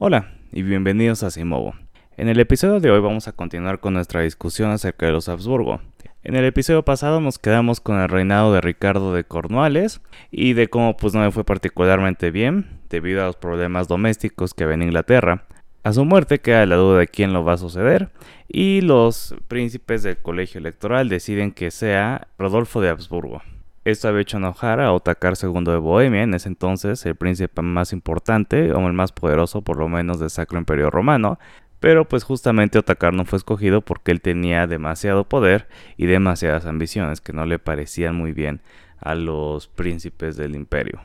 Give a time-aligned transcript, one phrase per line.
[0.00, 1.74] Hola y bienvenidos a Simovo.
[2.16, 5.80] En el episodio de hoy vamos a continuar con nuestra discusión acerca de los Habsburgo.
[6.22, 10.00] En el episodio pasado nos quedamos con el reinado de Ricardo de Cornualles
[10.30, 14.62] y de cómo pues no me fue particularmente bien debido a los problemas domésticos que
[14.62, 15.46] había en Inglaterra.
[15.82, 18.10] A su muerte queda la duda de quién lo va a suceder
[18.46, 23.42] y los príncipes del colegio electoral deciden que sea Rodolfo de Habsburgo.
[23.88, 27.94] Esto había hecho enojar a Otakar II de Bohemia, en ese entonces el príncipe más
[27.94, 31.38] importante o el más poderoso por lo menos del Sacro Imperio Romano,
[31.80, 37.22] pero pues justamente Otakar no fue escogido porque él tenía demasiado poder y demasiadas ambiciones
[37.22, 38.60] que no le parecían muy bien
[39.00, 41.00] a los príncipes del imperio.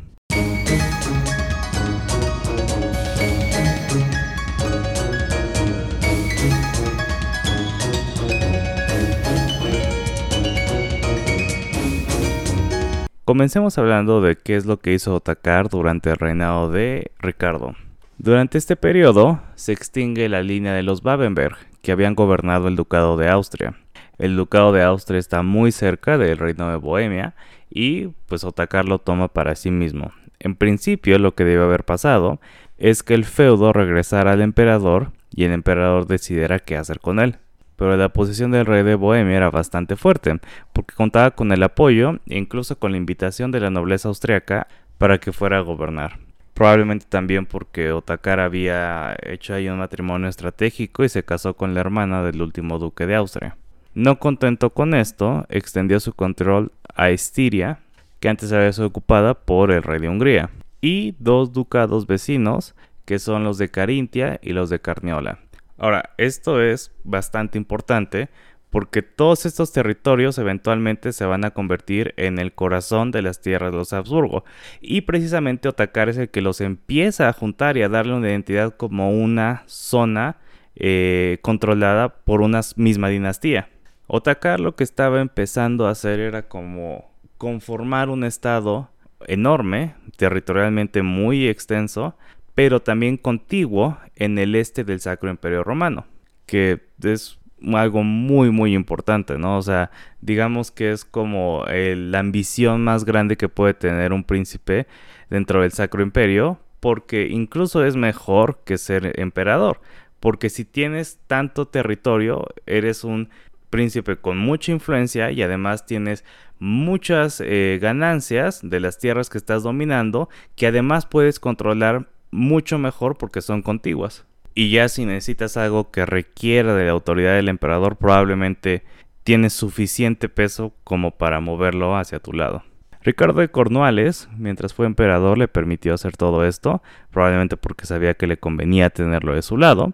[13.25, 17.73] Comencemos hablando de qué es lo que hizo Otakar durante el reinado de Ricardo.
[18.17, 23.15] Durante este periodo se extingue la línea de los Babenberg, que habían gobernado el ducado
[23.15, 23.75] de Austria.
[24.17, 27.33] El ducado de Austria está muy cerca del reino de Bohemia
[27.69, 30.11] y pues Otakar lo toma para sí mismo.
[30.39, 32.41] En principio lo que debe haber pasado
[32.77, 37.37] es que el feudo regresara al emperador y el emperador decidiera qué hacer con él
[37.75, 40.39] pero la posición del rey de Bohemia era bastante fuerte,
[40.73, 45.17] porque contaba con el apoyo e incluso con la invitación de la nobleza austriaca para
[45.17, 46.19] que fuera a gobernar.
[46.53, 51.79] Probablemente también porque Otakar había hecho ahí un matrimonio estratégico y se casó con la
[51.79, 53.57] hermana del último duque de Austria.
[53.95, 57.79] No contento con esto, extendió su control a Estiria,
[58.19, 63.19] que antes había sido ocupada por el rey de Hungría, y dos ducados vecinos, que
[63.19, 65.39] son los de Carintia y los de Carniola.
[65.77, 68.29] Ahora, esto es bastante importante
[68.73, 73.71] porque todos estos territorios eventualmente se van a convertir en el corazón de las tierras
[73.71, 74.45] de los Habsburgo.
[74.81, 78.75] Y precisamente Otakar es el que los empieza a juntar y a darle una identidad
[78.75, 80.37] como una zona
[80.75, 83.69] eh, controlada por una misma dinastía.
[84.07, 88.89] Otakar lo que estaba empezando a hacer era como conformar un estado
[89.27, 92.17] enorme, territorialmente muy extenso,
[92.55, 96.05] pero también contiguo en el este del Sacro Imperio Romano,
[96.45, 97.39] que es
[97.73, 99.57] algo muy muy importante, ¿no?
[99.57, 99.89] O sea,
[100.21, 104.87] digamos que es como la ambición más grande que puede tener un príncipe
[105.29, 109.79] dentro del Sacro Imperio, porque incluso es mejor que ser emperador,
[110.19, 113.29] porque si tienes tanto territorio, eres un
[113.69, 116.23] príncipe con mucha influencia y además tienes
[116.59, 123.17] muchas eh, ganancias de las tierras que estás dominando, que además puedes controlar mucho mejor
[123.17, 124.25] porque son contiguas.
[124.55, 128.83] Y ya si necesitas algo que requiera de la autoridad del emperador, probablemente
[129.23, 132.63] tienes suficiente peso como para moverlo hacia tu lado.
[133.01, 136.81] Ricardo de Cornualles, mientras fue emperador, le permitió hacer todo esto,
[137.11, 139.93] probablemente porque sabía que le convenía tenerlo de su lado,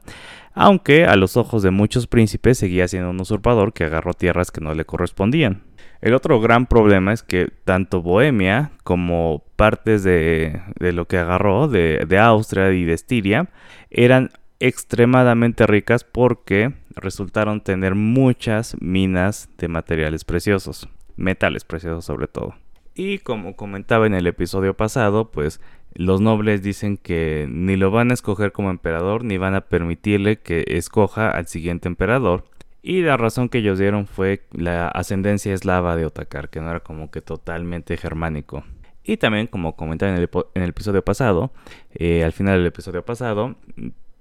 [0.54, 4.62] aunque a los ojos de muchos príncipes seguía siendo un usurpador que agarró tierras que
[4.62, 5.64] no le correspondían.
[6.02, 12.06] El otro gran problema es que tanto Bohemia como partes de, lo que agarró de,
[12.08, 13.50] de Austria y de Estiria
[13.90, 14.30] eran
[14.62, 20.88] extremadamente ricas porque resultaron tener muchas minas de materiales preciosos,
[21.18, 22.56] metales preciosos sobre todo.
[22.96, 25.62] Y como comentaba en el episodio pasado, pues
[25.94, 30.38] los nobles dicen que ni lo van a escoger como emperador ni van a permitirle
[30.38, 32.46] que escoja al siguiente emperador
[32.90, 36.80] y la razón que ellos dieron fue la ascendencia eslava de Otakar, que no era
[36.80, 38.64] como que totalmente germánico.
[39.04, 41.52] Y también, como comentaba en el, episodio pasado,
[41.94, 43.58] eh, al final del episodio pasado,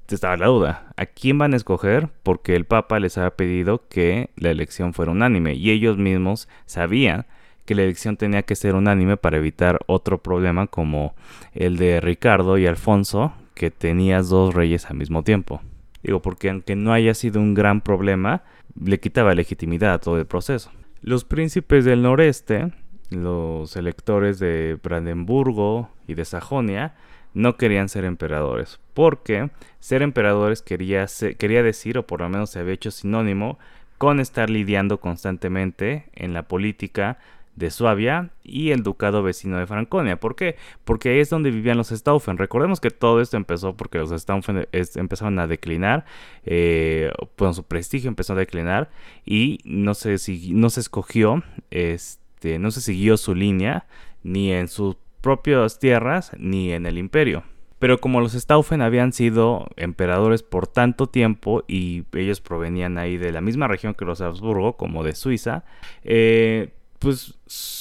[0.06, 2.10] estaba la duda, ¿a quién van a escoger?
[2.22, 7.24] Porque el Papa les había pedido que la elección fuera unánime y ellos mismos sabían
[7.64, 11.14] que la elección tenía que ser unánime para evitar otro problema como
[11.54, 15.62] el de Ricardo y Alfonso, que tenías dos reyes al mismo tiempo.
[16.03, 18.42] Digo, porque aunque no haya sido un gran problema,
[18.81, 20.70] le quitaba legitimidad a todo el proceso.
[21.00, 22.72] Los príncipes del noreste,
[23.10, 26.94] los electores de Brandenburgo y de Sajonia,
[27.34, 29.50] no querían ser emperadores, porque
[29.81, 31.06] ser emperadores quería,
[31.38, 33.58] quería decir, o por lo menos se había hecho sinónimo,
[33.96, 37.19] con estar lidiando constantemente en la política
[37.58, 40.19] de Suabia y el ducado vecino de Franconia.
[40.20, 40.56] ¿Por qué?
[40.84, 42.38] Porque es donde vivían los Staufen.
[42.38, 46.05] Recordemos que todo esto empezó porque los Staufen empezaron a declinar,
[46.44, 48.90] eh, pues su prestigio empezó a declinar
[49.26, 50.16] y no se,
[50.50, 53.87] no se escogió, este, no se siguió su línea
[54.22, 57.43] ni en sus propias tierras ni en el imperio.
[57.81, 63.31] Pero como los Staufen habían sido emperadores por tanto tiempo y ellos provenían ahí de
[63.31, 65.64] la misma región que los Habsburgo, como de Suiza,
[66.02, 67.38] eh, pues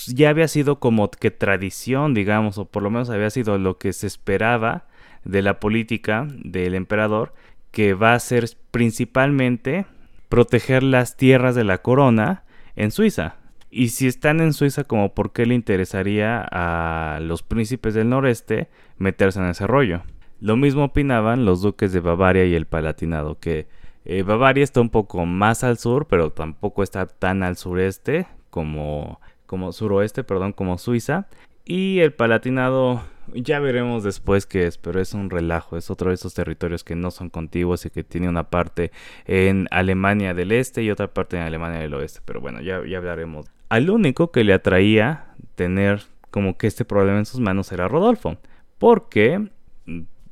[0.08, 3.94] ya había sido como que tradición, digamos, o por lo menos había sido lo que
[3.94, 4.86] se esperaba
[5.24, 7.34] de la política del emperador,
[7.72, 9.86] que va a ser principalmente
[10.30, 12.44] proteger las tierras de la corona
[12.76, 13.36] en Suiza.
[13.70, 18.70] Y si están en Suiza, como por qué le interesaría a los príncipes del noreste
[18.98, 20.04] meterse en ese rollo.
[20.40, 23.68] Lo mismo opinaban los duques de Bavaria y el Palatinado, que
[24.06, 28.28] eh, Bavaria está un poco más al sur, pero tampoco está tan al sureste
[28.58, 31.28] como, como suroeste, perdón, como Suiza.
[31.64, 33.04] Y el Palatinado
[33.36, 36.96] ya veremos después qué es, pero es un relajo, es otro de esos territorios que
[36.96, 38.92] no son contiguos y que tiene una parte
[39.26, 42.22] en Alemania del Este y otra parte en Alemania del Oeste.
[42.26, 43.46] Pero bueno, ya, ya hablaremos.
[43.70, 46.02] Al único que le atraía tener
[46.32, 48.38] como que este problema en sus manos era Rodolfo,
[48.80, 49.52] porque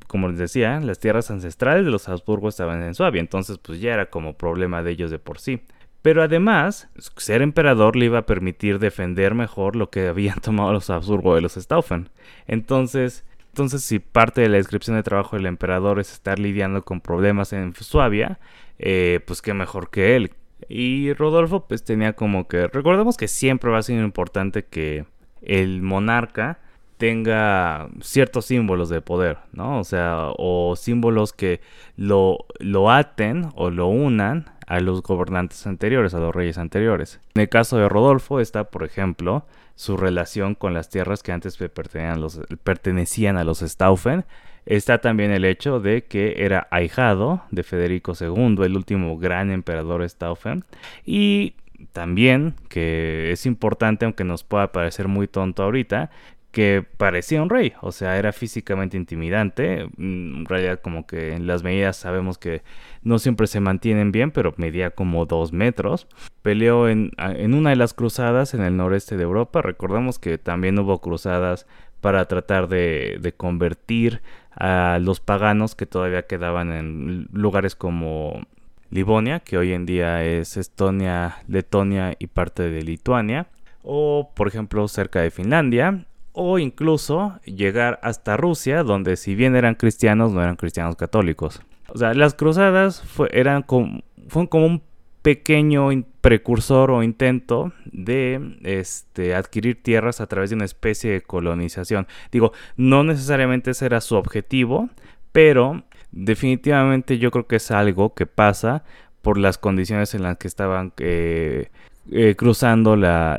[0.08, 3.94] como les decía, las tierras ancestrales de los Habsburgo estaban en Suabia, entonces pues ya
[3.94, 5.60] era como problema de ellos de por sí.
[6.06, 10.88] Pero además, ser emperador le iba a permitir defender mejor lo que habían tomado los
[10.88, 12.10] Habsburgo de los Staufen.
[12.46, 17.00] Entonces, entonces si parte de la descripción de trabajo del emperador es estar lidiando con
[17.00, 18.38] problemas en Suabia,
[18.78, 20.30] eh, pues qué mejor que él.
[20.68, 25.06] Y Rodolfo pues tenía como que, recordemos que siempre va a ser importante que
[25.42, 26.60] el monarca
[26.98, 29.80] tenga ciertos símbolos de poder, ¿no?
[29.80, 31.60] O sea, o símbolos que
[31.96, 37.20] lo, lo aten o lo unan a los gobernantes anteriores, a los reyes anteriores.
[37.34, 39.46] En el caso de Rodolfo está, por ejemplo,
[39.76, 44.24] su relación con las tierras que antes pertenecían a los, pertenecían Staufen.
[44.64, 50.08] Está también el hecho de que era ahijado de Federico II, el último gran emperador
[50.08, 50.64] Staufen.
[51.04, 51.54] Y
[51.92, 56.10] también, que es importante, aunque nos pueda parecer muy tonto ahorita,
[56.56, 61.46] que parecía un rey, o sea, era físicamente intimidante, mm, en realidad como que en
[61.46, 62.62] las medidas sabemos que
[63.02, 66.06] no siempre se mantienen bien, pero medía como dos metros.
[66.40, 67.10] Peleó en,
[67.52, 71.66] una de las cruzadas en el noreste de Europa, recordamos que también hubo cruzadas
[72.00, 74.22] para tratar de convertir
[74.52, 78.46] a los paganos que todavía quedaban en lugares como
[78.88, 83.48] Livonia, que hoy en día es Estonia, Letonia y parte de Lituania,
[83.82, 86.06] o por ejemplo cerca de Finlandia,
[86.38, 91.62] o incluso llegar hasta Rusia, donde si bien eran cristianos, no eran cristianos católicos.
[91.88, 94.82] O sea, las cruzadas eran como, fueron como un
[95.22, 95.88] pequeño
[96.20, 102.06] precursor o intento de este, adquirir tierras a través de una especie de colonización.
[102.30, 104.90] Digo, no necesariamente ese era su objetivo,
[105.32, 108.84] pero definitivamente yo creo que es algo que pasa
[109.22, 111.70] por las condiciones en las que estaban eh,
[112.12, 113.38] eh, cruzando la,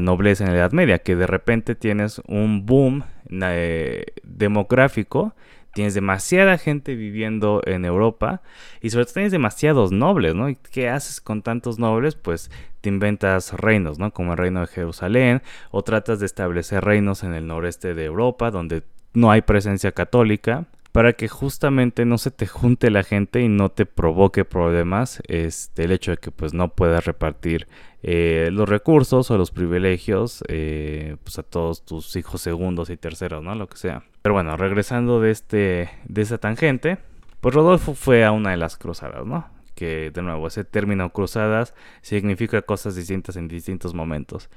[0.00, 5.34] nobleza en la Edad Media, que de repente tienes un boom eh, demográfico,
[5.74, 8.40] tienes demasiada gente viviendo en Europa
[8.80, 10.48] y sobre todo tienes demasiados nobles, ¿no?
[10.48, 12.14] ¿Y qué haces con tantos nobles?
[12.14, 14.10] Pues te inventas reinos, ¿no?
[14.10, 18.50] Como el reino de Jerusalén o tratas de establecer reinos en el noreste de Europa
[18.50, 18.82] donde
[19.12, 20.64] no hay presencia católica
[20.96, 25.84] para que justamente no se te junte la gente y no te provoque problemas este,
[25.84, 27.68] el hecho de que pues no puedas repartir
[28.02, 33.44] eh, los recursos o los privilegios eh, pues a todos tus hijos segundos y terceros,
[33.44, 33.54] ¿no?
[33.54, 34.04] Lo que sea.
[34.22, 36.96] Pero bueno, regresando de, este, de esa tangente,
[37.42, 39.54] pues Rodolfo fue a una de las cruzadas, ¿no?
[39.74, 44.48] que de nuevo ese término cruzadas significa cosas distintas en distintos momentos.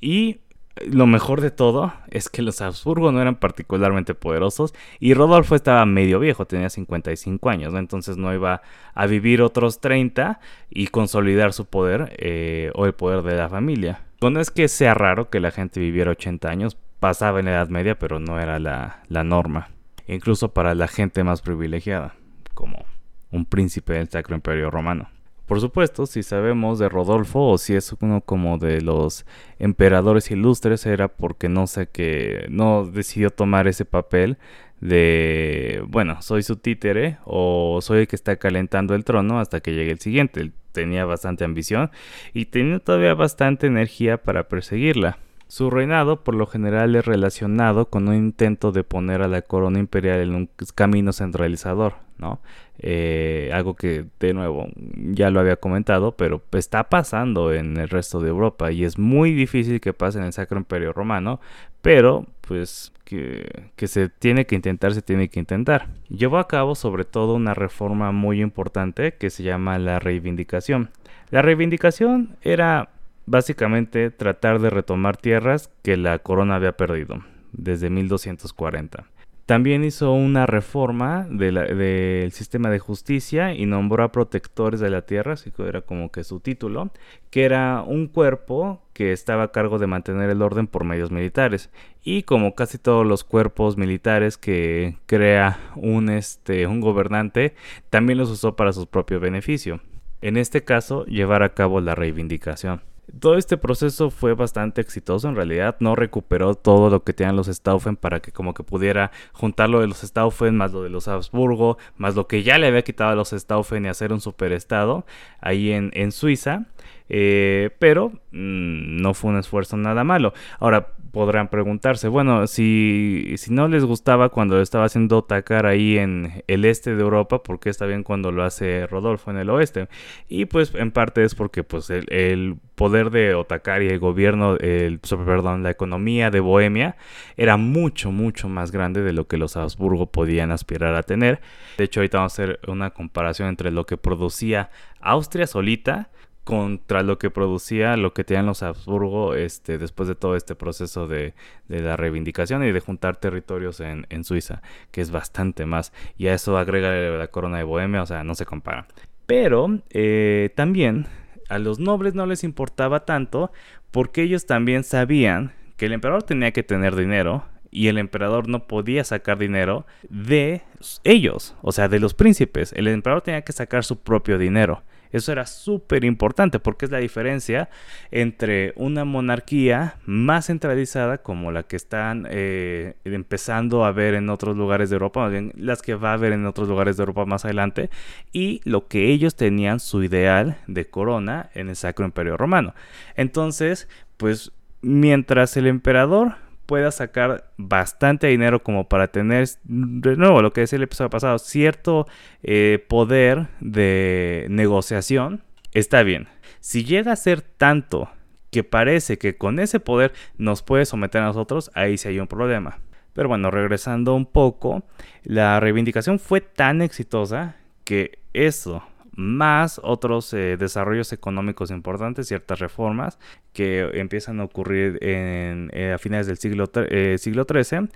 [0.00, 0.38] y
[0.86, 5.84] lo mejor de todo es que los Habsburgo no eran particularmente poderosos y Rodolfo estaba
[5.86, 8.62] medio viejo, tenía 55 años, entonces no iba
[8.94, 14.02] a vivir otros 30 y consolidar su poder eh, o el poder de la familia.
[14.20, 17.68] No es que sea raro que la gente viviera 80 años, pasaba en la Edad
[17.68, 19.70] Media, pero no era la, la norma,
[20.06, 22.14] incluso para la gente más privilegiada,
[22.54, 22.84] como
[23.30, 25.08] un príncipe del Sacro Imperio Romano.
[25.48, 29.24] Por supuesto, si sabemos de Rodolfo o si es uno como de los
[29.58, 34.36] emperadores ilustres, era porque no sé que no decidió tomar ese papel
[34.82, 39.72] de, bueno, soy su títere o soy el que está calentando el trono hasta que
[39.72, 40.52] llegue el siguiente.
[40.72, 41.90] Tenía bastante ambición
[42.34, 45.16] y tenía todavía bastante energía para perseguirla.
[45.46, 49.78] Su reinado por lo general es relacionado con un intento de poner a la corona
[49.78, 52.40] imperial en un camino centralizador, ¿no?
[52.78, 54.68] Eh, algo que de nuevo
[55.12, 59.32] ya lo había comentado, pero está pasando en el resto de Europa y es muy
[59.32, 61.40] difícil que pase en el Sacro Imperio Romano,
[61.82, 65.88] pero pues que, que, se tiene que intentar, se tiene que intentar.
[66.08, 70.90] Llevó a cabo sobre todo una reforma muy importante que se llama la reivindicación.
[71.30, 72.90] La reivindicación era
[73.26, 77.22] básicamente tratar de retomar tierras que la corona había perdido
[77.52, 79.04] desde 1240.
[79.48, 85.32] También hizo una reforma del sistema de justicia y nombró a protectores de la tierra,
[85.32, 86.90] así que era como que su título,
[87.30, 91.70] que era un cuerpo que estaba a cargo de mantener el orden por medios militares.
[92.04, 97.54] Y como casi todos los cuerpos militares que crea un, este, un gobernante,
[97.88, 99.80] también los usó para su propio beneficio.
[100.20, 102.82] En este caso, llevar a cabo la reivindicación.
[103.20, 107.46] Todo este proceso fue bastante exitoso en realidad, no recuperó todo lo que tenían los
[107.46, 111.08] Stauffen para que como que pudiera juntar lo de los Stauffen más lo de los
[111.08, 115.06] Habsburgo, más lo que ya le había quitado a los Stauffen y hacer un superestado
[115.40, 116.66] ahí en, en Suiza.
[117.08, 120.32] Eh, pero mm, no fue un esfuerzo nada malo.
[120.58, 126.44] Ahora podrán preguntarse, bueno, si, si no les gustaba cuando estaba haciendo atacar ahí en
[126.46, 129.88] el este de Europa, ¿por qué está bien cuando lo hace Rodolfo en el oeste?
[130.28, 135.00] Y pues en parte es porque pues el, poder de Otakar y el gobierno, el,
[135.00, 136.96] perdón, la economía de Bohemia
[137.36, 141.40] era mucho, mucho más grande de lo que los Habsburgo podían aspirar a tener.
[141.76, 146.10] De hecho, ahorita vamos a hacer una comparación entre lo que producía Austria solita
[146.48, 151.06] contra lo que producía, lo que tenían los Habsburgo este, después de todo este proceso
[151.06, 151.34] de,
[151.68, 155.92] la reivindicación y de juntar territorios en, Suiza, que es bastante más.
[156.16, 158.86] Y a eso agrega la corona de Bohemia, o sea, no se compara.
[159.26, 161.06] Pero eh, también
[161.50, 163.52] a los nobles no les importaba tanto
[163.90, 168.66] porque ellos también sabían que el emperador tenía que tener dinero y el emperador no
[168.66, 170.62] podía sacar dinero de
[171.04, 172.72] ellos, o sea, de los príncipes.
[172.72, 174.82] El emperador tenía que sacar su propio dinero.
[175.12, 177.68] Eso era súper importante porque es la diferencia
[178.10, 184.56] entre una monarquía más centralizada como la que están eh, empezando a ver en otros
[184.56, 187.24] lugares de Europa, más bien las que va a ver en otros lugares de Europa
[187.26, 187.90] más adelante,
[188.32, 192.74] y lo que ellos tenían su ideal de corona en el Sacro Imperio Romano.
[193.16, 196.36] Entonces, pues mientras el emperador
[196.68, 201.38] pueda sacar bastante dinero como para tener, de nuevo, lo que decía el episodio pasado,
[201.38, 202.06] cierto
[202.42, 206.28] eh, poder de negociación, está bien.
[206.60, 208.10] Si llega a ser tanto
[208.50, 212.26] que parece que con ese poder nos puede someter a nosotros, ahí sí hay un
[212.26, 212.80] problema.
[213.14, 214.82] Pero bueno, regresando un poco,
[215.22, 218.82] la reivindicación fue tan exitosa que eso
[219.18, 223.18] más otros eh, desarrollos económicos importantes, ciertas reformas
[223.52, 227.88] que empiezan a ocurrir en, eh, a finales del siglo, eh, siglo XIII,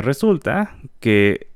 [0.00, 1.46] resulta que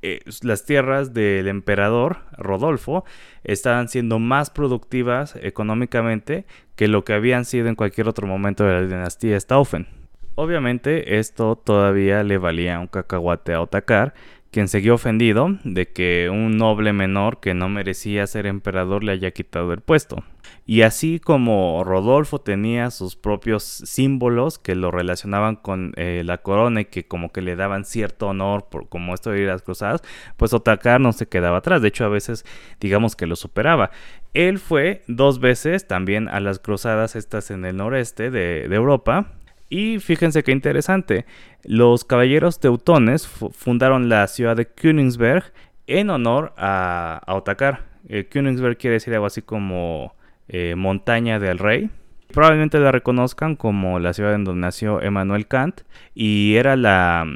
[0.43, 3.05] las tierras del emperador Rodolfo
[3.43, 8.75] estaban siendo más productivas económicamente que lo que habían sido en cualquier otro momento de
[8.75, 9.89] la dinastía Stauffen.
[10.37, 14.15] Obviamente esto todavía le valía un cacahuate a Otakar,
[14.51, 19.31] quien siguió ofendido de que un noble menor que no merecía ser emperador le haya
[19.31, 20.25] quitado el puesto.
[20.65, 26.83] Y así como Rodolfo tenía sus propios símbolos que lo relacionaban con eh, la corona
[26.83, 29.63] y que como que le daban cierto honor por como esto de ir a las
[29.63, 30.03] cruzadas,
[30.37, 32.45] pues Otakar no se quedaba atrás, de hecho a veces
[32.81, 33.91] digamos que lo superaba.
[34.35, 39.33] Él fue dos veces también a las cruzadas estas en el noreste de Europa,
[39.69, 41.27] y fíjense qué interesante,
[41.65, 45.53] los caballeros teutones fundaron la ciudad de Königsberg
[45.87, 47.87] en honor a, Otakar.
[48.09, 50.15] Eh, Königsberg quiere decir algo así como
[50.49, 51.91] eh, montaña del rey.
[52.33, 55.81] Probablemente la reconozcan como la ciudad en donde nació Emmanuel Kant
[56.15, 57.27] y era la,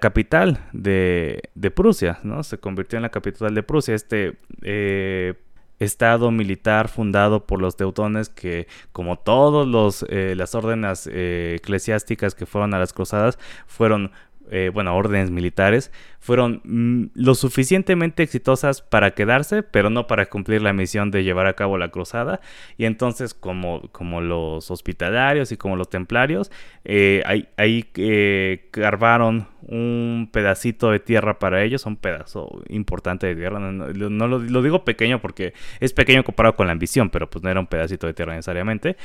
[0.00, 1.42] capital de,
[1.74, 2.42] Prusia, ¿no?
[2.42, 3.94] Se convirtió en la capital de Prusia.
[3.94, 5.34] Este eh,
[5.78, 12.46] estado militar fundado por los teutones que como todas eh, las órdenes eh, eclesiásticas que
[12.46, 14.12] fueron a las cruzadas fueron
[14.54, 15.90] eh, bueno, órdenes militares,
[16.20, 21.46] fueron mm, lo suficientemente exitosas para quedarse, pero no para cumplir la misión de llevar
[21.46, 22.42] a cabo la cruzada.
[22.76, 26.50] Y entonces, como, como los hospitalarios y como los templarios,
[26.84, 33.34] eh, ahí, ahí eh, carvaron un pedacito de tierra para ellos, un pedazo importante de
[33.34, 33.58] tierra.
[33.58, 37.48] No, lo, lo, digo pequeño porque es pequeño comparado con la ambición, pero pues no
[37.48, 38.98] era un pedacito de tierra necesariamente.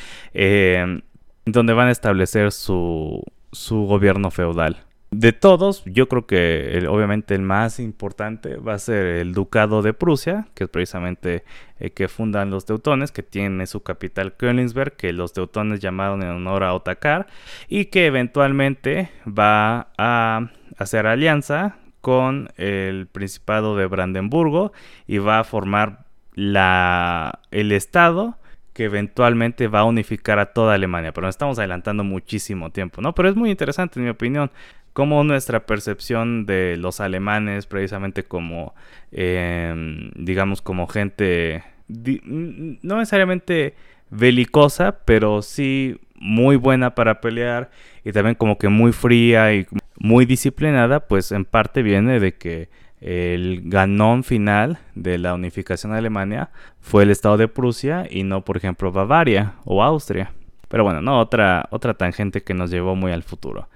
[1.46, 3.24] donde van a establecer su,
[3.54, 4.87] su gobierno feudal.
[5.10, 9.94] De todos, yo creo que obviamente el más importante va a ser el Ducado de
[9.94, 11.46] Prusia, que es precisamente
[11.80, 16.30] el que fundan los teutones, que tiene su capital Königsberg, que los teutones llamaron en
[16.30, 17.28] honor a Otakar,
[17.70, 24.74] y que eventualmente va a hacer alianza con el Principado de Brandenburgo
[25.08, 28.38] y va a formar la, el Estado
[28.78, 33.16] que eventualmente va a unificar a toda Alemania, pero nos estamos adelantando muchísimo tiempo, ¿no?
[33.16, 34.52] Pero es muy interesante en mi opinión
[34.94, 38.76] cómo nuestra percepción de los alemanes, precisamente como,
[39.12, 43.74] em, digamos, como gente, no necesariamente
[44.12, 47.72] belicosa, pero sí muy buena para pelear
[48.06, 49.66] y también como que muy fría y
[49.98, 52.70] muy disciplinada, pues en parte viene de que
[53.00, 56.50] el ganón final de la unificación de Alemania
[56.80, 60.32] fue el estado de Prusia y no, por ejemplo, Bavaria o Austria.
[60.68, 63.70] Pero bueno, no, otra, otra tangente que nos llevó muy al futuro.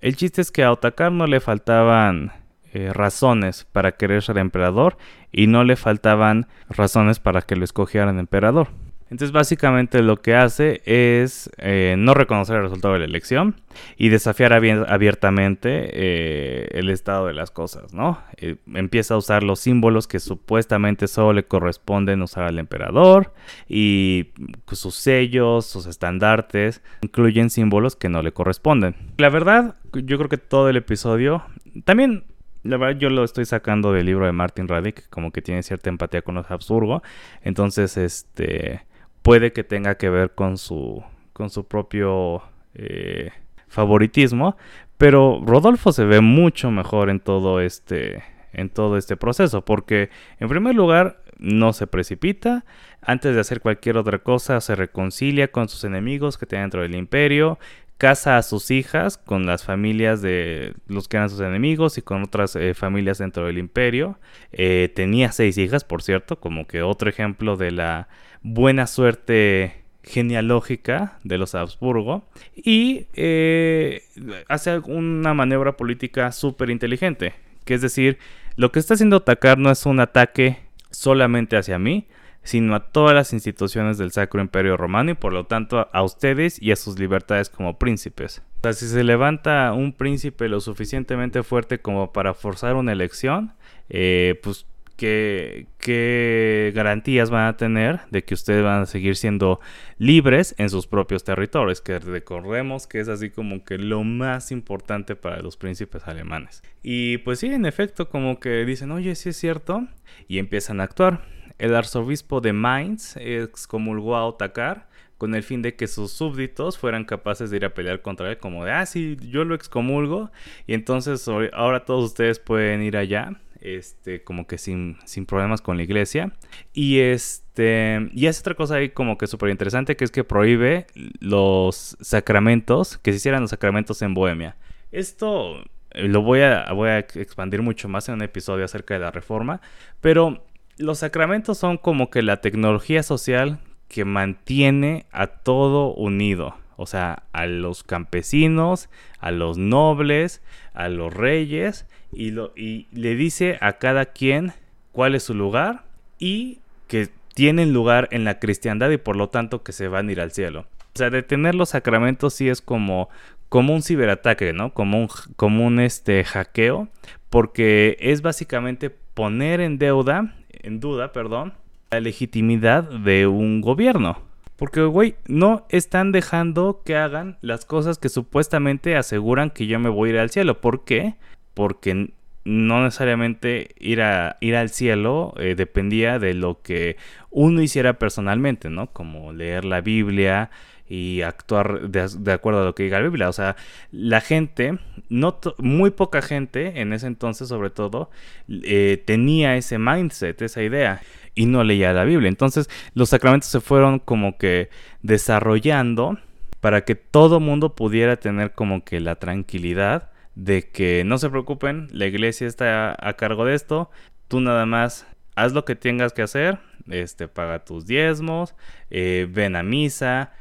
[0.00, 2.32] El chiste es que a Otakar no le faltaban
[2.72, 4.96] eh, razones para querer ser emperador
[5.32, 8.68] y no le faltaban razones para que lo escogieran emperador.
[9.14, 13.54] Entonces básicamente lo que hace es eh, no reconocer el resultado de la elección
[13.96, 18.18] y desafiar abiertamente eh, el estado de las cosas, ¿no?
[18.38, 23.32] Eh, empieza a usar los símbolos que supuestamente solo le corresponden usar al emperador
[23.68, 24.32] y
[24.72, 28.96] sus sellos, sus estandartes, incluyen símbolos que no le corresponden.
[29.18, 31.44] La verdad, yo creo que todo el episodio,
[31.84, 32.24] también
[32.64, 35.88] la verdad yo lo estoy sacando del libro de Martin Radic, como que tiene cierta
[35.88, 37.00] empatía con los absurdo.
[37.42, 38.82] Entonces, este
[39.24, 41.02] puede que tenga que ver con su,
[41.32, 42.42] con su propio
[42.74, 43.30] eh,
[43.68, 44.58] favoritismo,
[44.98, 50.48] pero Rodolfo se ve mucho mejor en todo este en todo este proceso, porque en
[50.48, 52.64] primer lugar no se precipita,
[53.00, 56.94] antes de hacer cualquier otra cosa se reconcilia con sus enemigos que tiene dentro del
[56.94, 57.58] imperio,
[57.98, 62.22] casa a sus hijas con las familias de los que eran sus enemigos y con
[62.22, 64.18] otras eh, familias dentro del imperio.
[64.52, 68.08] Eh, tenía seis hijas, por cierto, como que otro ejemplo de la
[68.44, 74.02] buena suerte genealógica de los Habsburgo y eh,
[74.48, 77.34] hace una maniobra política súper inteligente,
[77.64, 78.18] que es decir,
[78.56, 80.58] lo que está haciendo atacar no es un ataque
[80.90, 82.06] solamente hacia mí,
[82.42, 86.60] sino a todas las instituciones del Sacro Imperio Romano y por lo tanto a ustedes
[86.60, 88.42] y a sus libertades como príncipes.
[88.58, 93.54] O sea, si se levanta un príncipe lo suficientemente fuerte como para forzar una elección,
[93.88, 99.60] eh, pues qué, garantías van a tener de que ustedes van a seguir siendo
[99.98, 105.16] libres en sus propios territorios, que recordemos que es así como que lo más importante
[105.16, 106.62] para los príncipes alemanes.
[106.82, 109.86] Y pues sí, en efecto, como que dicen, oye, sí es cierto,
[110.28, 111.24] y empiezan a actuar.
[111.58, 117.04] El arzobispo de Mainz excomulgó a Otakar con el fin de que sus súbditos fueran
[117.04, 120.30] capaces de ir a pelear contra él, como de, ah, sí, yo lo excomulgo,
[120.66, 125.76] y entonces ahora todos ustedes pueden ir allá este, como que sin, sin problemas con
[125.76, 126.32] la iglesia.
[126.72, 130.86] Y este, y es otra cosa ahí como que súper interesante, que es que prohíbe
[131.18, 134.56] los sacramentos, que se hicieran los sacramentos en Bohemia.
[134.92, 139.00] Esto eh, lo voy a, voy a expandir mucho más en un episodio acerca de
[139.00, 139.60] la reforma,
[140.00, 140.44] pero
[140.76, 146.56] los sacramentos son como que la tecnología social que mantiene a todo unido.
[146.76, 150.42] O sea, a los campesinos, a los nobles,
[150.74, 154.52] a los reyes y, le dice a cada quien
[154.92, 155.84] cuál es su lugar
[156.18, 160.12] y que tienen lugar en la cristiandad y por lo tanto que se van a
[160.12, 160.66] ir al cielo.
[160.94, 163.08] O sea, detener los sacramentos sí es como,
[163.48, 164.72] como un ciberataque, ¿no?
[164.72, 166.88] Como un, como un este, hackeo,
[167.30, 171.54] porque es básicamente poner en deuda, en duda, perdón,
[171.90, 174.18] la legitimidad de un gobierno.
[174.56, 179.88] Porque, güey, no están dejando que hagan las cosas que supuestamente aseguran que yo me
[179.88, 180.60] voy a ir al cielo.
[180.60, 181.16] ¿Por qué?
[181.54, 182.10] Porque
[182.44, 186.96] no necesariamente ir, a, ir al cielo eh, dependía de lo que
[187.30, 188.88] uno hiciera personalmente, ¿no?
[188.88, 190.50] Como leer la Biblia
[190.86, 193.28] y actuar de, acuerdo a lo que diga la Biblia.
[193.30, 193.56] O sea,
[193.90, 198.10] la gente, no muy poca gente en ese entonces sobre todo,
[198.48, 201.00] eh, tenía ese mindset, esa idea,
[201.34, 202.28] y no leía la Biblia.
[202.28, 204.68] Entonces los sacramentos se fueron como que
[205.02, 206.18] desarrollando
[206.60, 211.88] para que todo mundo pudiera tener como que la tranquilidad de que no se preocupen,
[211.92, 213.90] la iglesia está a, cargo de esto,
[214.28, 218.54] tú nada más haz lo que tengas que hacer, este, paga tus diezmos,
[218.90, 220.32] eh, ven a misa,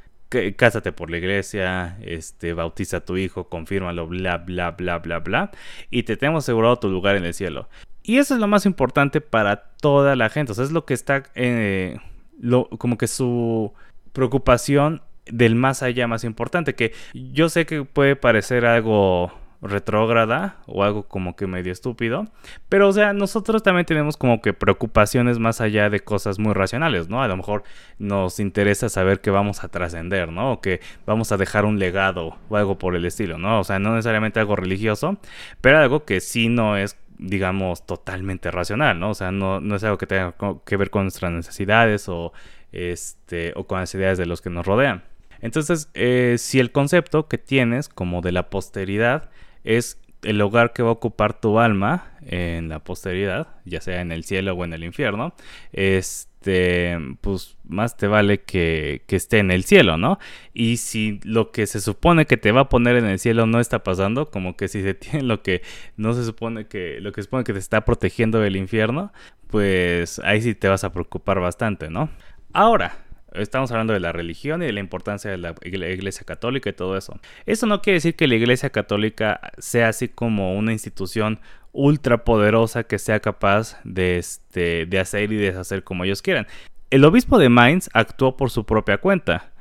[0.56, 5.52] cásate por la iglesia, este, bautiza a tu hijo, confírmalo, bla, bla, bla, bla, bla,
[5.92, 7.70] y te tenemos asegurado tu lugar en el cielo.
[8.02, 10.94] Y eso es lo más importante para toda la gente, o sea, es lo que
[10.94, 11.98] está, eh,
[12.40, 13.74] lo, como que su
[14.12, 19.32] preocupación del más allá más importante, que yo sé que puede parecer algo
[19.63, 22.28] retrógrada o algo como que medio estúpido.
[22.69, 27.10] Pero, o sea, nosotros también tenemos como que preocupaciones más allá de cosas muy racionales,
[27.10, 27.23] ¿no?
[27.23, 27.63] A lo mejor
[27.97, 30.54] nos interesa saber que vamos a trascender, ¿no?
[30.54, 33.60] O que vamos a dejar un legado o algo por el estilo, ¿no?
[33.60, 35.17] O sea, no necesariamente algo religioso,
[35.62, 39.12] pero algo que sí no es digamos, totalmente racional, ¿no?
[39.12, 42.34] O sea, no, no es algo que tenga que ver con nuestras necesidades o,
[42.73, 45.04] este, o con las ideas de los que nos rodean.
[45.39, 49.30] Entonces, eh, si el concepto que tienes como de la posteridad
[49.63, 54.12] es el lugar que va a ocupar tu alma en la posteridad, ya sea en
[54.12, 55.34] el cielo o en el infierno,
[55.73, 60.19] este, pues más te vale que, que, esté en el cielo, ¿no?
[60.54, 63.60] Y si lo que se supone que te va a poner en el cielo no
[63.60, 65.62] está pasando, como que si se tiene lo que
[65.97, 69.12] no se supone que, lo que se supone que te está protegiendo del infierno,
[69.47, 72.10] pues ahí sí te vas a preocupar bastante, ¿no?
[72.54, 73.03] Ahora,
[73.34, 76.98] Estamos hablando de la religión y de la importancia de la Iglesia Católica y todo
[76.98, 77.19] eso.
[77.46, 81.39] Eso no quiere decir que la Iglesia Católica sea así como una institución
[81.72, 86.48] ultra poderosa que sea capaz de, este, de hacer y deshacer como ellos quieran.
[86.91, 89.52] El obispo de Mainz actuó por su propia cuenta.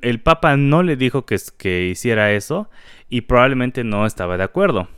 [0.00, 2.70] El Papa no le dijo que, que hiciera eso
[3.10, 4.88] y probablemente no estaba de acuerdo.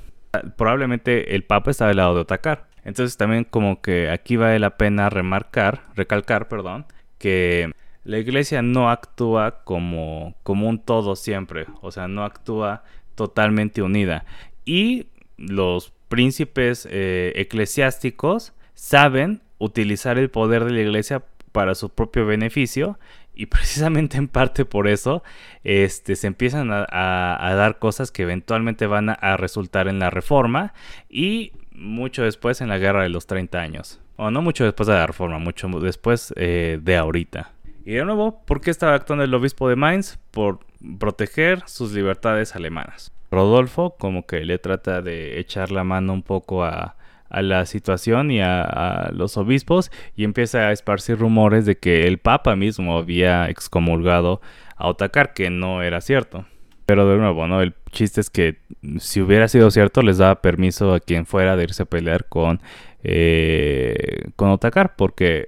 [0.56, 2.68] Probablemente el Papa estaba del lado de Otakar.
[2.84, 6.86] Entonces también como que aquí vale la pena remarcar, recalcar, perdón,
[7.18, 7.72] que
[8.04, 12.82] la iglesia no actúa como, como un todo siempre, o sea, no actúa
[13.14, 14.24] totalmente unida.
[14.64, 22.26] Y los príncipes eh, eclesiásticos saben utilizar el poder de la iglesia para su propio
[22.26, 22.98] beneficio
[23.34, 25.22] y precisamente en parte por eso
[25.64, 30.74] este, se empiezan a, dar cosas que eventualmente van a, resultar en la reforma
[31.08, 34.00] y mucho después en la guerra de los 30 años.
[34.16, 37.52] O no mucho después de la reforma, mucho después eh, de ahorita.
[37.84, 40.18] Y de nuevo, ¿por qué estaba actuando el obispo de Mainz?
[40.30, 40.60] Por
[40.98, 43.12] proteger sus libertades alemanas.
[43.30, 46.96] Rodolfo como que le trata de echar la mano un poco a,
[47.30, 52.56] la situación y a, los obispos y empieza a esparcir rumores de que el papa
[52.56, 54.42] mismo había excomulgado
[54.76, 56.44] a Otakar, que no era cierto.
[56.84, 57.62] Pero de nuevo, ¿no?
[57.62, 58.58] El chiste es que
[58.98, 62.60] si hubiera sido cierto, les daba permiso a quien fuera de irse a pelear con,
[63.02, 65.46] eh, con Otakar, porque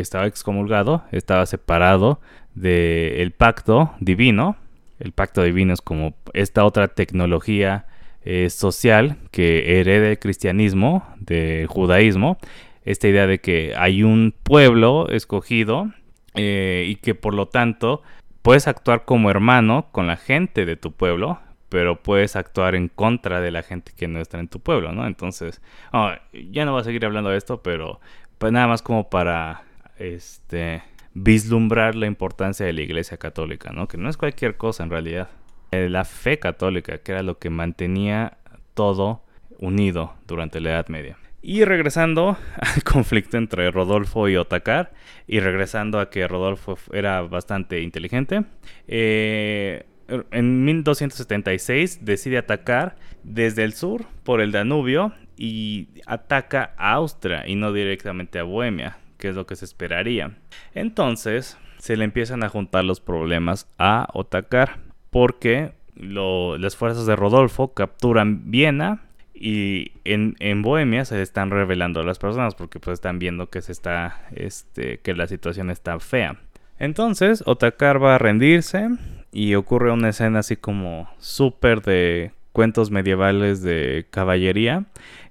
[0.00, 2.20] estaba excomulgado, estaba separado
[2.54, 4.56] del pacto divino.
[4.98, 7.86] El pacto divino es como esta otra tecnología
[8.24, 12.38] eh, social que hereda el cristianismo, del judaísmo.
[12.84, 15.92] Esta idea de que hay un pueblo escogido
[16.34, 18.02] eh, y que por lo tanto
[18.42, 23.40] puedes actuar como hermano con la gente de tu pueblo, pero puedes actuar en contra
[23.40, 25.06] de la gente que no está en tu pueblo, ¿no?
[25.06, 25.60] Entonces,
[25.92, 28.00] oh, ya no voy a seguir hablando de esto, pero
[28.38, 29.62] pues nada más como para
[29.98, 30.82] este,
[31.14, 33.88] vislumbrar la importancia de la Iglesia Católica, ¿no?
[33.88, 35.28] Que no es cualquier cosa en realidad.
[35.70, 38.38] Eh, la fe católica, que era lo que mantenía
[38.74, 39.22] todo
[39.58, 41.16] unido durante la Edad Media.
[41.42, 44.92] Y regresando al conflicto entre Rodolfo y Otakar,
[45.26, 48.44] y regresando a que Rodolfo era bastante inteligente,
[48.88, 49.84] eh,
[50.30, 57.54] en 1276 decide atacar desde el sur por el Danubio y ataca a Austria y
[57.56, 60.32] no directamente a Bohemia, que es lo que se esperaría.
[60.74, 67.72] Entonces se le empiezan a juntar los problemas a Otakar porque las fuerzas de Rodolfo
[67.72, 69.00] capturan Viena
[69.32, 73.72] y en, Bohemia se están revelando a las personas porque pues están viendo que se
[73.72, 76.36] está este que la situación está fea.
[76.78, 78.90] Entonces Otakar va a rendirse
[79.32, 84.84] y ocurre una escena así como súper de cuentos medievales de caballería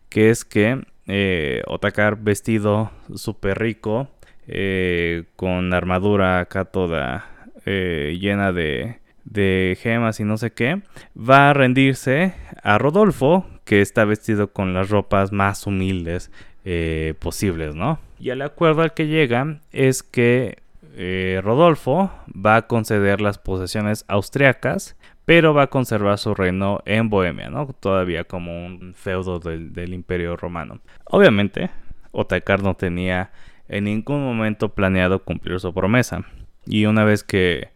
[0.10, 4.08] que es que eh, Otakar vestido súper rico,
[4.48, 9.00] eh, con armadura acá toda eh, llena de,
[9.82, 10.82] gemas y no sé qué,
[11.18, 16.32] va a rendirse a Rodolfo, que está vestido con las ropas más humildes
[17.20, 18.00] posibles, ¿no?
[18.20, 20.60] Y el acuerdo al que llega es que
[21.42, 27.50] Rodolfo va a conceder las posesiones austriacas pero va a conservar su reino en Bohemia,
[27.50, 27.68] ¿no?
[27.80, 30.80] Todavía como un feudo del, imperio romano.
[31.06, 31.70] Obviamente,
[32.12, 33.32] Otakar no tenía
[33.68, 36.26] en ningún momento planeado cumplir su promesa.
[36.66, 37.70] Y una vez que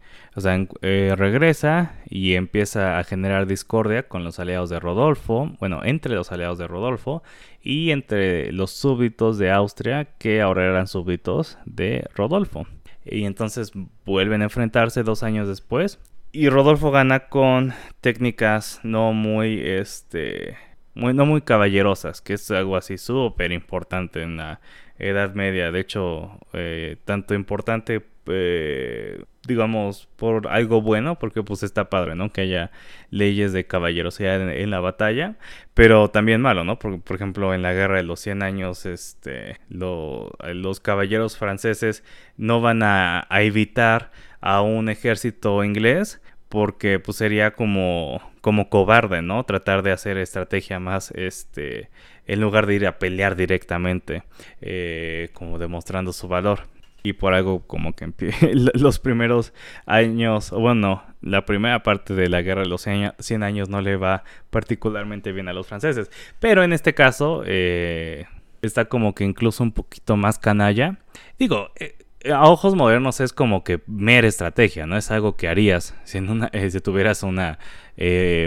[0.82, 6.30] eh, regresa y empieza a generar discordia con los aliados de Rodolfo, bueno, entre los
[6.30, 7.22] aliados de Rodolfo
[7.62, 12.66] y entre los súbditos de Austria que ahora eran súbditos de Rodolfo.
[13.04, 13.72] Y entonces
[14.04, 15.98] vuelven a enfrentarse dos años después
[16.32, 20.56] y Rodolfo gana con técnicas no muy, este,
[20.94, 24.60] no muy caballerosas, que es algo así súper importante en la
[24.98, 25.70] Edad Media.
[25.70, 32.30] De hecho, eh, tanto importante, eh, digamos, por algo bueno, porque pues está padre, ¿no?
[32.30, 32.72] Que haya
[33.10, 35.36] leyes de caballerosidad en, la batalla,
[35.72, 36.78] pero también malo, ¿no?
[36.78, 42.04] Porque, por ejemplo, en la Guerra de los 100 años, este, los caballeros franceses
[42.36, 44.10] no van a evitar
[44.40, 49.44] a un ejército inglés porque pues sería como como cobarde, ¿no?
[49.44, 51.90] Tratar de hacer estrategia más, este,
[52.26, 54.22] en lugar de ir a pelear directamente,
[54.62, 56.60] eh, como demostrando su valor.
[57.02, 58.10] y por algo como que
[58.74, 59.52] los primeros
[59.86, 64.24] años, bueno, la primera parte de la guerra de los 100 años no le va
[64.50, 66.10] particularmente bien a los franceses.
[66.40, 68.26] Pero en este caso eh,
[68.62, 70.98] está como que incluso un poquito más canalla.
[71.38, 71.96] Digo, eh,
[72.30, 76.48] a ojos modernos es como que mera estrategia, no es algo que harías si, una,
[76.52, 77.58] eh, si tuvieras una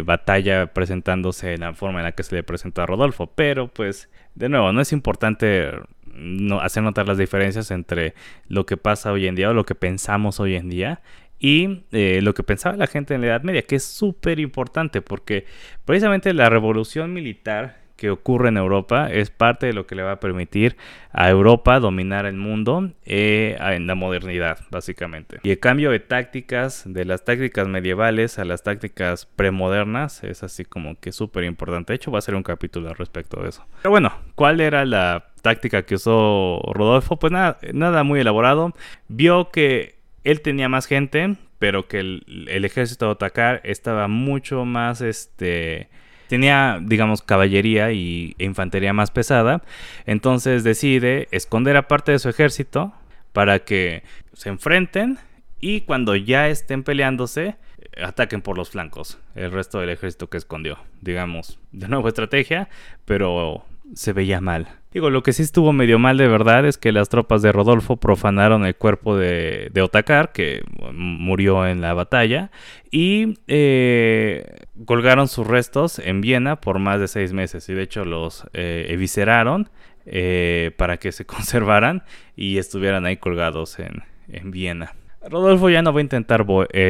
[0.06, 3.28] batalla presentándose en la forma en la que se le presentó a Rodolfo.
[3.36, 5.72] Pero pues, de nuevo, no es importante
[6.14, 8.14] no, hacer notar las diferencias entre
[8.48, 11.02] lo que pasa hoy en día o lo que pensamos hoy en día
[11.40, 15.02] y eh, lo que pensaba la gente en la Edad Media, que es súper importante
[15.02, 15.46] porque
[15.86, 20.14] precisamente la revolución militar que ocurre en Europa es parte de lo que le va
[20.14, 20.76] a permitir
[21.12, 25.38] a Europa dominar el mundo eh, en la modernidad, básicamente.
[25.44, 30.66] Y el cambio de tácticas, de las tácticas medievales a las tácticas premodernas, es así
[30.66, 31.94] como que súper importante.
[31.94, 33.68] De hecho, va a ser un capítulo al respecto de eso.
[33.84, 37.18] Pero bueno, ¿cuál era la táctica que usó Rodolfo?
[37.18, 38.74] Pues nada, nada muy elaborado.
[39.10, 45.02] Vio que él tenía más gente, pero que el, ejército de Otakar estaba mucho más
[45.02, 45.90] este
[46.32, 49.64] tenía, digamos, caballería y, e infantería más pesada.
[50.06, 52.94] Entonces decide esconder a parte de su ejército
[53.34, 55.20] para que se enfrenten
[55.60, 57.58] y cuando ya estén peleándose,
[58.02, 60.78] ataquen por los flancos el resto del ejército que escondió.
[61.02, 62.70] Digamos, de nuevo estrategia,
[63.04, 64.82] pero se veía mal.
[64.92, 67.96] Digo, lo que sí estuvo medio mal de verdad es que las tropas de Rodolfo
[67.96, 72.52] profanaron el cuerpo de, de Otakar, que murió en la batalla,
[72.92, 77.70] y eh, colgaron sus restos en Viena por más de seis meses.
[77.70, 79.70] Y de hecho los eh, evisceraron
[80.06, 82.04] eh, para que se conservaran
[82.36, 84.94] y estuvieran ahí colgados en, en Viena.
[85.30, 86.46] Rodolfo ya no va a intentar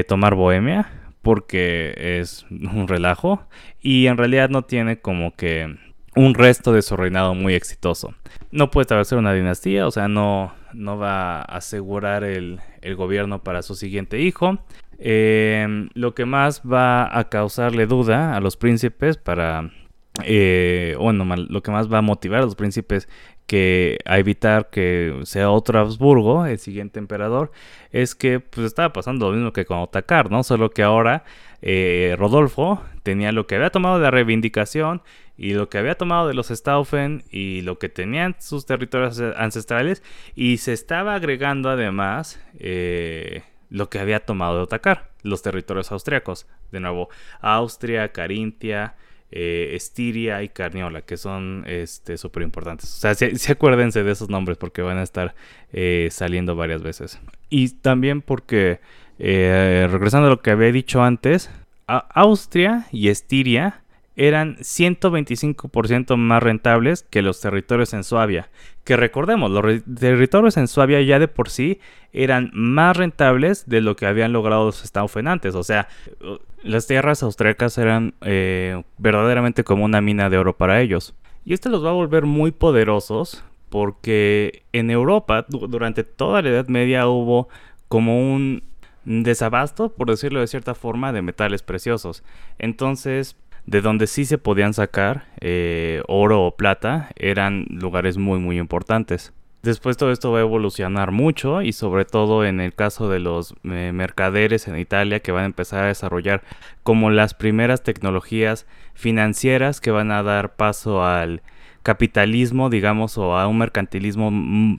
[0.07, 0.89] tomar Bohemia
[1.21, 3.45] porque es un relajo
[3.79, 5.75] y en realidad no tiene como que
[6.15, 8.13] un resto de su reinado muy exitoso.
[8.51, 12.59] No puede establecer una dinastía, o sea, no, no va a asegurar el,
[12.95, 14.59] gobierno para su siguiente hijo.
[14.99, 19.71] Em, lo que más va a causarle duda a los príncipes para...
[20.25, 23.07] Eh, bueno, lo que más va a motivar a los príncipes
[23.47, 27.51] que a evitar que sea otro Habsburgo, el siguiente emperador,
[27.91, 30.43] es que pues estaba pasando lo mismo que con Otakar, ¿no?
[30.43, 31.23] Solo que ahora
[31.61, 35.01] eh, Rodolfo tenía lo que había tomado de la reivindicación
[35.37, 40.03] y lo que había tomado de los Staufen y lo que tenían sus territorios ancestrales
[40.35, 46.47] y se estaba agregando además eh, lo que había tomado de Otakar, los territorios austriacos.
[46.71, 47.09] De nuevo,
[47.41, 48.95] Austria, Carintia,
[49.31, 52.93] eh, Estiria y Carniola, que son este súper importantes.
[52.93, 55.35] O sea, sí, acuérdense de esos nombres porque van a estar
[56.09, 57.19] saliendo varias veces.
[57.49, 58.79] Y también porque
[59.23, 61.51] eh, regresando a lo que había dicho antes,
[61.85, 63.83] Austria y Estiria
[64.15, 68.49] eran 125% más rentables que los territorios en Suabia.
[68.83, 71.79] Que recordemos, los territorios en Suabia ya de por sí
[72.13, 75.53] eran más rentables de lo que habían logrado los Staufen antes.
[75.53, 75.87] O sea,
[76.63, 81.13] las tierras austriacas eran eh, verdaderamente como una mina de oro para ellos.
[81.45, 86.67] Y esto los va a volver muy poderosos porque en Europa durante toda la Edad
[86.69, 87.49] Media hubo
[87.87, 88.63] como un
[89.05, 92.23] desabasto, por decirlo de cierta forma, de metales preciosos.
[92.59, 93.35] Entonces,
[93.65, 99.33] de donde sí se podían sacar eh, oro o plata, eran lugares muy muy importantes.
[99.63, 103.53] Después todo esto va a evolucionar mucho y sobre todo en el caso de los
[103.63, 106.41] eh, mercaderes en Italia que van a empezar a desarrollar
[106.81, 111.43] como las primeras tecnologías financieras que van a dar paso al
[111.83, 114.31] capitalismo, digamos, o a un mercantilismo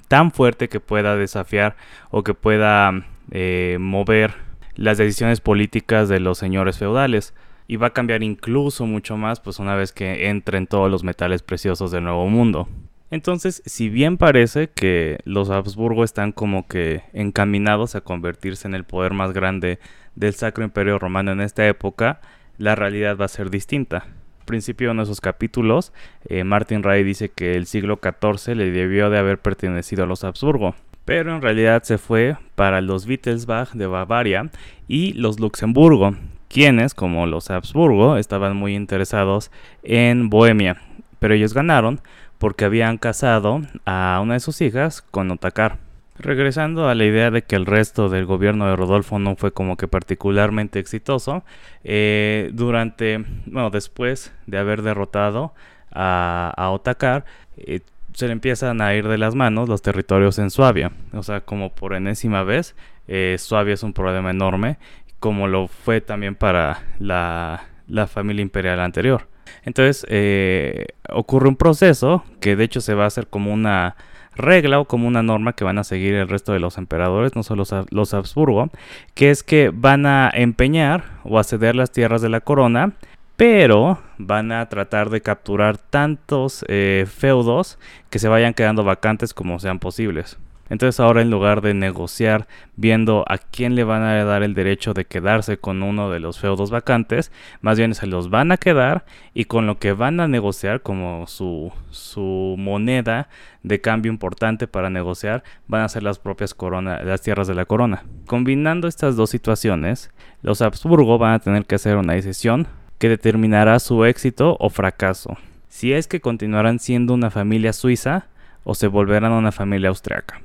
[0.08, 1.76] tan fuerte que pueda desafiar
[2.10, 4.34] o que pueda eh, mover
[4.74, 7.34] las decisiones políticas de los señores feudales
[7.66, 11.42] y va a cambiar incluso mucho más pues una vez que entren todos los metales
[11.42, 12.68] preciosos del nuevo mundo.
[13.10, 18.84] Entonces, si bien parece que los Habsburgo están como que encaminados a convertirse en el
[18.84, 19.78] poder más grande
[20.14, 22.20] del Sacro Imperio Romano en esta época,
[22.56, 24.06] la realidad va a ser distinta.
[24.40, 25.92] Al principio de esos capítulos,
[26.26, 30.24] eh, Martin Ray dice que el siglo XIV le debió de haber pertenecido a los
[30.24, 34.50] Habsburgo pero en realidad se fue para los Wittelsbach de Bavaria
[34.88, 36.14] y los Luxemburgo,
[36.48, 39.50] quienes, como los Habsburgo, estaban muy interesados
[39.82, 40.76] en Bohemia,
[41.18, 42.00] pero ellos ganaron
[42.38, 45.78] porque habían casado a una de sus hijas con Otakar.
[46.18, 49.76] Regresando a la idea de que el resto del gobierno de Rodolfo no fue como
[49.76, 51.42] que particularmente exitoso,
[51.84, 55.54] eh, durante, bueno, después de haber derrotado
[55.90, 57.24] a, a Otakar,
[57.56, 57.80] eh,
[58.14, 60.92] se le empiezan a ir de las manos los territorios en Suabia.
[61.12, 62.74] O sea, como por enésima vez,
[63.08, 64.78] eh, Suabia es un problema enorme,
[65.18, 67.66] como lo fue también para la,
[68.08, 69.28] familia imperial anterior.
[69.64, 73.96] Entonces, eh, ocurre un proceso que de hecho se va a hacer como una
[74.34, 77.42] regla o como una norma que van a seguir el resto de los emperadores, no
[77.42, 78.70] solo los Habsburgo,
[79.14, 82.94] que es que van a empeñar o a ceder las tierras de la corona,
[83.42, 87.76] pero van a tratar de capturar tantos eh, feudos
[88.08, 90.38] que se vayan quedando vacantes como sean posibles.
[90.68, 94.94] Entonces ahora en lugar de negociar viendo a quién le van a dar el derecho
[94.94, 99.06] de quedarse con uno de los feudos vacantes, más bien se los van a quedar
[99.34, 103.28] y con lo que van a negociar como su, su moneda
[103.64, 107.64] de cambio importante para negociar van a ser las propias corona, las tierras de la
[107.64, 108.04] corona.
[108.26, 112.68] Combinando estas dos situaciones, los Habsburgo van a tener que hacer una decisión
[113.02, 115.36] que determinará su éxito o fracaso.
[115.68, 118.26] Si es que continuarán siendo una familia suiza
[118.62, 120.40] o se volverán una familia austriaca.